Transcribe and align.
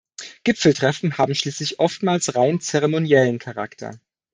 Gipfeltreffen 0.43 1.19
haben 1.19 1.35
schließlich 1.35 1.79
oftmals 1.79 2.33
rein 2.33 2.59
zeremoniellen 2.59 3.37
Charakter. 3.37 3.99